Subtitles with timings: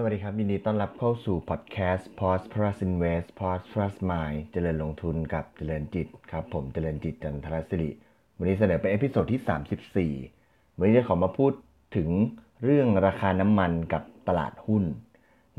[0.00, 7.90] สวัสดีครับ ยินดีต้อนรับเข้าสู่พอดแคสต์ Pause Plus Invest Pause Plus Mind เจริญลงทุนกับเจริญจิตครับ ผมเจริญจิตจันทรศิริ
[8.36, 11.52] วันนี้เสนอเป็น episode ที่ 34 วันนี้จะขอมาพูด
[11.96, 12.08] ถึง
[12.64, 14.84] เรื่องราคาน้ำมันกับตลาดหุ้น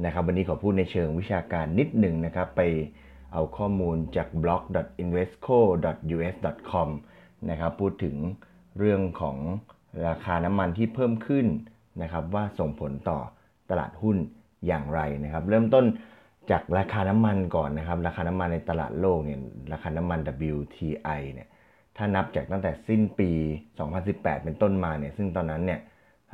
[0.05, 2.61] นะครับ วันนี้ขอพูดในเชิงวิชาการนิดหนึ่งนะครับ ไป
[3.33, 4.63] เอาข้อมูลจาก blog
[5.03, 5.57] invesco
[6.27, 6.35] us
[6.71, 6.89] com
[7.49, 8.15] นะครับพูดถึง
[8.79, 9.37] เรื่องของ
[10.07, 11.45] ราคาน้ำมันที่เพิ่มขึ้น
[12.01, 13.19] นะครับว่าส่งผลต่อ
[13.71, 14.17] ตลาดหุ้น
[14.67, 15.85] อย่างไรนะครับ เริ่มต้น
[16.51, 19.39] จากราคาน้ำมันก่อนนะครับ ราคาน้ำมันในตลาดโลกเนี่ย
[19.73, 20.19] ราคาน้ำมัน
[20.55, 21.47] WTI เนี่ย
[21.97, 23.31] ถ้านับจากตั้งแต่สิ้นปี
[23.87, 25.79] 2018 เป็นต้นมาเนี่ยซึ่งตอนนั้นเนี่ย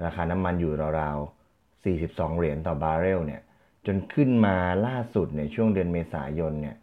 [0.05, 3.41] ราคาน้ำมันอยู่ราวๆ 42 เหรียญต่อบาร์เรลเนี่ย
[3.85, 4.55] จนขึ้นมา
[4.87, 6.75] ล่าสุดในช่วงเดือนเมษายนเนี่ย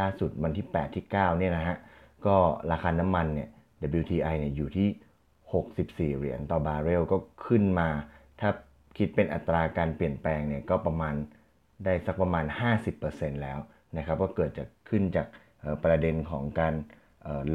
[0.00, 1.76] ล่าสุดวันที่ 8 ที่ 9 เนี่ยนะฮะ
[2.26, 2.36] ก็
[2.70, 3.48] ราคาน้ำมันเนี่ย
[4.00, 4.88] WTI เนี่ยอยู่ที่
[6.12, 7.16] 64 เหรียญต่อบาร์เรลก็
[7.46, 7.88] ขึ้นมา
[8.40, 8.50] ถ้า
[8.96, 11.14] คิดเป็นอัตราการเปลี่ยนแปลงเนี่ยก็ประมาณ
[11.84, 12.44] ได้สักประมาณ
[12.94, 13.58] 50%แล้ว
[13.96, 15.26] นะครับก็เกิดจากขึ้นจาก
[15.84, 16.74] ประเด็นของการ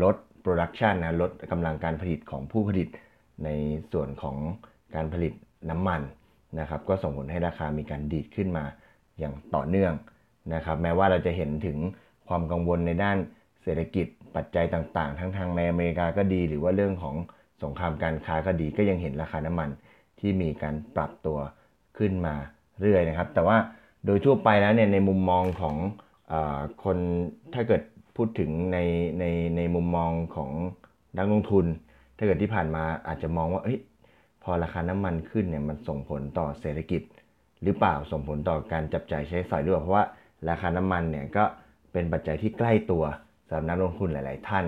[0.03, 2.87] ลด production นะลดกำลังการผลิตของผู้ผลิต
[3.43, 3.49] ใน
[3.93, 4.37] ส่วนของ
[4.95, 5.33] การผลิต
[5.69, 6.01] น้ำมัน
[6.59, 8.65] นะครับก็ส่งผลให้ราคามีการดีดขึ้นมา
[9.19, 9.93] อย่างต่อเนื่อง
[10.53, 11.77] นะครับแม้ว่าเราจะเห็นถึง
[12.27, 13.17] ความกังวลในด้าน
[13.63, 17.15] เศรษฐกิจปัจจัยต่างๆ ทั้งทางในอเมริกาก็ดี หรือว่าเรื่องของ
[17.63, 19.69] สงครามการค้าก็ดีก็ยังเห็นราคาน้ำมัน
[20.21, 21.37] ที่มีการปรับตัว
[21.97, 22.35] ขึ้นมา
[22.81, 23.57] เรื่อยนะครับ แต่ว่า
[24.05, 25.75] โดยทั่วไปแล้วเนี่ยในมุมมองของ
[26.31, 26.33] อ
[26.83, 26.97] คน
[27.53, 27.81] ถ้าเกิด
[28.15, 28.77] พูดถึงใน
[29.19, 29.25] ใน
[29.57, 30.51] ในมุมมองของ
[31.17, 31.65] นักลงทุน
[32.17, 33.69] ถ้าเกิดที่ผ่านมาอาจจะมองว่าอ
[34.43, 37.01] พอราคาน้ำมันขึ้นเนี่ยมันส่งผลต่อเศรษฐกิจ
[37.63, 40.05] หรือเปล่าส่งผลต่อการจับจ่ายใช้สอยด้วยเพราะว่า
[40.49, 41.43] ราคาน้ำมันเนี่ยก็
[41.91, 43.03] เป็นปัจจัยที่ใกล้ตัว
[43.47, 44.65] สำหรับนักลงทุนหลาย ๆ ท่าน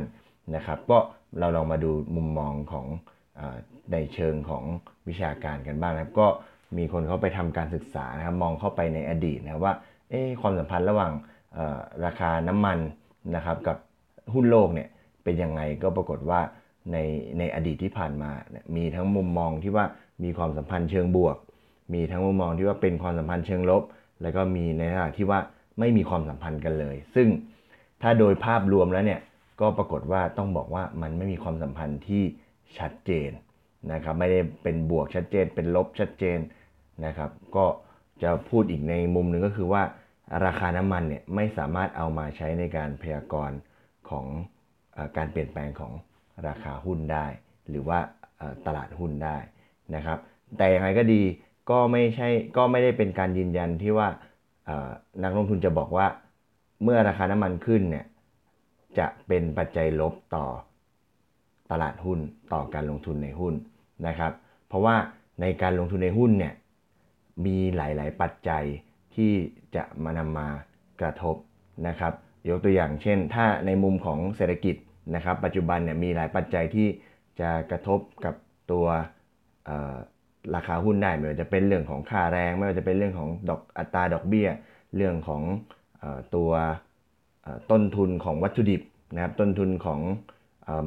[0.55, 0.97] นะครับ ก็
[1.39, 2.85] เราลองมาดูมุมมองของ
[3.91, 4.63] ในเชิงของ
[5.09, 6.27] วิชาการกันบ้างนะครับ ก็
[6.77, 9.73] มีคนเขาไปทำการศึกษานะครับมองเข้าไปในอดีตนะครับว่า
[10.09, 11.11] เอ๊ความสัมพันธ์ระหว่าง
[12.05, 12.77] ราคาน้ำมัน
[13.35, 13.77] นะครับกับ
[14.33, 14.87] หุ้นโลกเนี่ย
[15.23, 16.41] เป็นยังไงก็ปรากฏว่า
[16.91, 16.97] ใน
[17.39, 18.31] ในอดีตที่ผ่านมา
[18.75, 19.85] มีทั้งมุมมองที่ว่า
[20.23, 21.37] มีความสัมพันธ์เชิงบวก
[21.93, 23.83] มีทั้งมุมมองที่ว่าเป็นความสัมพันธ์เชิงลบ
[24.21, 25.39] แล้วก็มีในขณะที่ว่า
[25.79, 27.27] ไม่มีความสัมพันธ์กันเลย ซึ่ง
[28.01, 29.19] ถ้าโดยภาพรวมแล้วเนี่ย
[29.61, 32.23] ก็ปรากฏว่าต้องบอกว่ามันไม่มีความสัมพันธ์ที่
[32.79, 33.29] ชัดเจน
[33.91, 36.39] นะครับไม่ได้เป็นบวกชัดเจน เป็นลบชัดเจน
[37.05, 37.65] นะครับ ก็
[38.23, 39.83] จะพูดอีกในมุมหนึ่งก็คือว่า
[40.45, 43.57] ราคาน้ำมันเนี่ยไม่สามารถเอามาใช้ในการพยากรณ์
[44.09, 44.25] ของ
[44.95, 45.93] อการเปลี่ยนแปลงของ
[46.47, 47.25] ราคาหุ้นได้
[47.69, 47.99] หรือว่า
[48.65, 49.37] ตลาดหุ้นได้
[49.95, 50.17] นะครับ
[50.57, 51.21] แต่อย่างไรก็ดี
[51.69, 54.07] ก็ไม่ใช่ก็ไม่ได้เป็นการยืนยันที่ว่า
[55.23, 56.07] นักลงทุนจะบอกว่า
[56.83, 58.05] เมื่อราคาน้ำมันขึ้นเนี่ย
[58.99, 60.45] จะเป็นปัจจัยลบต่อ
[61.71, 62.19] ตลาดหุ้น
[62.53, 63.53] ต่อการลงทุนในหุ้น
[64.07, 64.31] นะครับ
[64.67, 64.95] เพราะว่า
[65.41, 66.53] ในการลงทุนในหุ้นเนี่ย
[67.45, 68.63] มีหลาย ๆ ปัจจัย
[69.15, 69.31] ที่
[69.75, 70.47] จะมานำมา
[71.01, 71.35] กระทบ
[71.87, 72.13] นะครับ
[72.49, 74.75] ยกตัวอย่างเช่น ถ้าในมุมของเศรษฐกิจ
[75.15, 76.87] นะครับ ปัจจุบันเนี่ยมีหลายปัจจัยที่
[77.39, 78.35] จะกระทบกับ
[78.71, 78.85] ตัว
[80.55, 84.47] ราคาหุ้นได้ไม่ว่าจะเป็นเรื่องของค่าแรง ไม่ว่าจะเป็นเรื่องของดอกอัตราดอกเบี้ย
[84.95, 85.41] เรื่องของ
[86.35, 86.51] ตัว
[87.71, 88.81] ต้นทุนของวัตถุดิบ
[89.15, 89.99] นะครับต้นทุนของ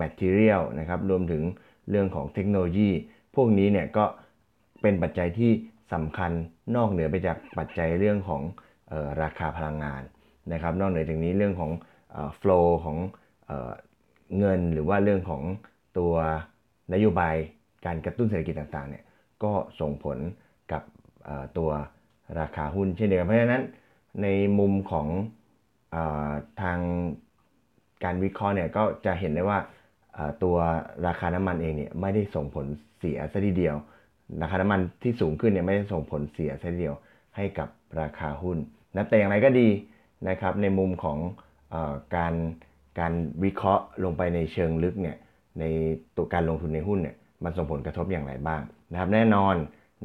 [0.03, 1.42] material นะครับรวมถึง
[1.91, 2.91] เรื่องของเทคโนโลยี
[3.37, 4.04] พวกนี้เนี่ยก็
[4.82, 5.53] เป็นปัจจัยที่
[5.92, 6.31] สำคัญ
[6.76, 8.42] นอกเหนือไปจากปัจจัยเรื่องของ
[8.92, 10.03] ออราคาพลังงาน
[10.53, 11.70] นะครับ นอกเหนือจากนี้เรื่องของ
[12.41, 12.97] flow ของ
[13.47, 13.53] เอ
[14.38, 15.42] เงินหรือว่าเรื่องของ
[15.98, 16.12] ตัว
[16.93, 17.34] นโยบาย
[17.87, 19.04] การกระตุ้นเศรษฐกิจต่างๆเนี่ย
[19.43, 20.19] ก็ส่งผล
[20.72, 20.82] กับ
[21.58, 21.70] ตัว
[22.41, 23.64] ราคาหุ้นเช่นเดียวกันเพราะฉะนั้น
[24.22, 24.26] ใน
[24.58, 25.08] มุมของ
[25.94, 25.97] อ
[26.62, 26.78] ทาง
[28.05, 29.59] การวิเคราะห์เนี่ยก็จะเห็นได้ว่า
[30.43, 30.57] ตัว
[31.06, 32.67] ราคาน้ำมันเองเนี่ยไม่ได้ส่งผล
[32.99, 33.76] เสียซะทีเดียว
[34.43, 36.97] ราคาน้ำมันที่สูงขึ้นเนี่ยไม่ได้ส่งผลเสียซะทีเดียว
[37.37, 37.69] ให้กับ
[38.00, 38.59] ราคาหุ้น
[38.94, 39.69] นะแต่อย่างไรก็ดี
[40.29, 41.19] นะครับในมุมของ
[41.75, 41.76] อ
[42.17, 42.35] การ
[43.00, 43.12] การ
[43.44, 45.17] วิเคราะห์ลงไปในเชิงลึกเนี่ย
[45.61, 45.65] ใน
[46.17, 49.55] ตัวการลงทุนในหุ้นเนี่ยมันส่งผลกระทบอย่างไรบ้างนะครับ แน่นอน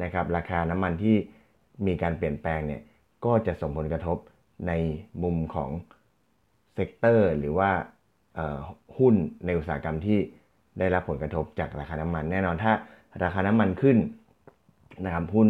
[0.03, 1.15] นะครับราคาน้ำมันที่
[1.85, 2.81] มีการเปลี่ยนแปลงเนี่ย
[3.25, 4.17] ก็จะส่งผลกระทบ
[4.67, 4.73] ใน
[5.23, 5.69] มุมของ
[6.73, 7.71] sector หรือว่า
[8.97, 9.15] หุ้น
[9.45, 10.19] ในอุตสาหกรรมที่
[10.79, 12.73] ได้รับผลกระทบจากราคาน้ำมัน แน่นอนถ้า
[13.23, 13.97] ราคาน้ำมันขึ้น
[15.05, 15.49] นะครับหุ้น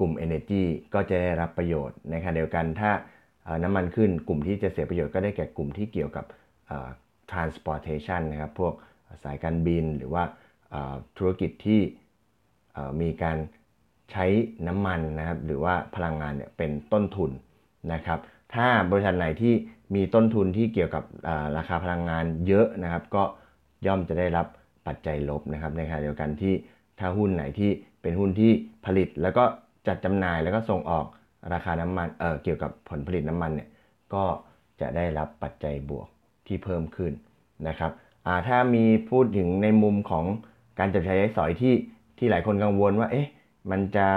[0.00, 0.62] กลุ่ม Energy
[0.94, 2.90] ก็จะได้รับประโยชน์ในขณะเดียวกันถ้า
[3.64, 6.24] น้ำมันขึ้นกลุ่มที่จะเสียประโยชน์ก็ได้แก่กลุ่มที่เกี่ยวกับ
[7.30, 8.74] transportation นะครับพวก
[9.24, 10.22] สายการบินหรือว่า
[11.18, 11.80] ธุรกิจที่
[13.00, 13.36] มีการ
[14.12, 14.26] ใช้
[14.66, 17.30] น้ำมันนะครับหรือว่าพลังงานเนี่ยเป็นต้นทุน
[17.92, 18.18] นะครับ
[18.54, 19.54] ถ้าบริษัทไหนที่
[19.94, 21.04] มีต้นทุนที่เกี่ยวกับ
[21.56, 23.22] ราคาพลังงานเยอะนะครับ ก็
[23.86, 24.46] ย่อมจะได้รับ
[24.86, 26.54] ปัจจัยลบนะครับ ในขณะเดียวกันที่
[26.98, 27.70] ถ้าหุ้นไหนที่
[28.02, 28.50] เป็นหุ้นที่
[28.86, 29.44] ผลิตแล้วก็
[29.86, 31.06] จัดจำหน่ายแล้วก็ส่งออก
[31.52, 33.68] ราคาน้ำมันเออเกี่ยวกับผลผลิตน้ำมันเนี่ย
[34.14, 34.24] ก็
[34.80, 36.08] จะได้รับปัจจัยบวก
[36.46, 37.12] ที่เพิ่มขึ้น
[37.68, 37.92] นะครับ
[38.26, 40.24] อ่าถ้ามีพูดถึงในมุมของ
[40.78, 41.74] การจับใช้ใช้สอยที่
[42.18, 43.26] ที่หลายคนกังวลว่าเอ๊ะ
[43.70, 44.08] มันจะ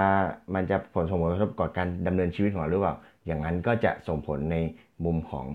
[0.54, 2.96] มันจะผลส่งผลกระทบต่อการดำเนินชีวิตของเราหรือเปล่า
[3.26, 4.56] อย่างนั้นก็จะส่งผลใน
[5.04, 5.46] มุมของ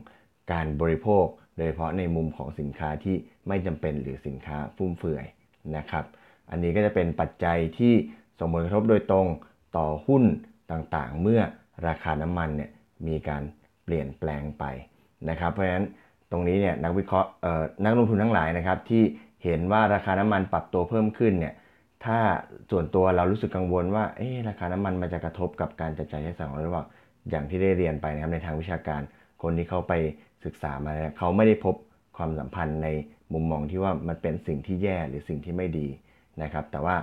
[0.52, 1.26] การบริโภค
[1.58, 3.16] โดยเฉพาะในมุมของสินค้าที่
[3.48, 5.26] ไม่จำเป็นหรือสินค้าฟุ่มเฟือย
[5.78, 6.06] นะครับ
[6.50, 7.94] อันนี้ก็จะเป็นปัจจัยที่
[8.40, 9.28] ส่งผลกระทบโดยตรง
[9.78, 10.24] ต่อหุ้น
[10.72, 11.42] ต่างๆ เมื่อ
[11.88, 12.72] ราคาน้ำมันเนี่ย
[13.08, 13.44] มีการ
[13.84, 14.64] เปลี่ยนแปลงไป
[15.30, 15.86] นะครับ เพราะฉะนั้น
[16.32, 19.04] ตรงนี้เนี่ยนักวิเคราะห์เอ่อนักลงทุนทั้งหลายนะครับที่
[19.44, 21.54] เห็นว่าราคาน้ำมันปรับตัวเพิ่มขึ้นเนี่ย
[22.06, 22.20] ถ้า
[22.72, 26.86] ส่วนตัวเรารู้สึกกังวลว่าเอ๊ราคาน้ำมันมันจะกระทบกับการจับจ่ายใช้สอยของเราหรือเปล่า
[27.30, 29.02] อย่างที่ได้เรียนไปนะครับในทางวิชาการ
[29.42, 29.94] คนที่เขาไป
[30.46, 31.76] ศึกษามาเนี่ยเขาไม่ได้พบ
[32.18, 32.88] ความสัมพันธ์ใน
[33.34, 35.88] มุมมองที่ว่ามันเป็นสิ่งที่แย่หรือสิ่งที่ไม่ดี
[36.42, 36.96] นะครับ แต่ว่า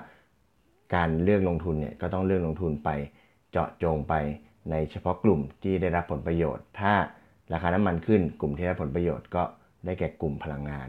[0.94, 2.90] การเลือกลงทุนเนี่ยก็ต้องเลือกลงทุนไป
[3.50, 4.14] เจาะจงไป
[4.70, 6.92] ในเฉพาะกลุ่มที่ได้รับผลประโยชน์ ถ้า
[7.52, 9.42] ราคาน้ำมันขึ้นกลุ่มที่ได้ผลประโยชน์ก็
[9.84, 10.88] ได้แก่กลุ่มพลังงาน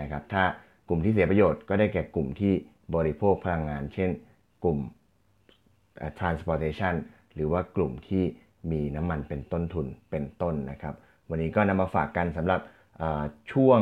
[0.00, 0.42] นะครับ ถ้า
[0.88, 2.54] กลุ่มที่เสียประโยชน์ก็ได้แก่กลุ่มที่
[2.94, 4.10] บริโภคพลังงาน เช่น
[4.64, 4.78] กลุ่ม
[6.18, 6.94] transportation
[7.34, 8.24] หรือว่ากลุ่มที่
[8.72, 10.94] มีน้ำมันเป็นต้นทุนเป็นต้นนะครับ
[11.30, 12.60] วันนี้ก็นำมาฝากกันสำหรับ
[13.52, 13.80] ช่วง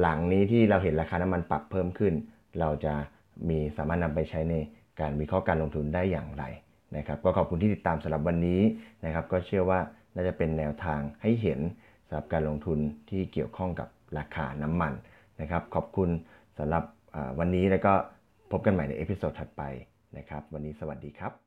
[0.00, 2.14] หลังนี้ที่เราเห็นราคาน้ำมันปรับเพิ่มขึ้น
[2.60, 2.94] เราจะ
[3.48, 4.54] มีสามารถนำไปใช้ใน
[5.00, 6.44] การวิเคราะห์การลงทุนได้อย่างไร
[6.96, 8.60] นะครับ ก็ขอบคุณที่ติดตามสำหรับวันนี้
[9.04, 9.80] นะครับ ก็เชื่อว่า
[10.14, 11.60] น่าจะเป็นแนวทางให้เห็น
[12.06, 12.78] สำหรับการลงทุน
[13.10, 14.92] ที่เกี่ยวข้องกับราคาน้ำมัน
[15.40, 16.08] นะครับ ขอบคุณ
[16.58, 16.84] สำหรับ
[17.38, 17.92] วันนี้แล้วก็
[18.50, 19.62] พบกันใหม่ใน episode ถัดไป
[20.18, 21.43] นะครับ วันนี้สวัสดีครับ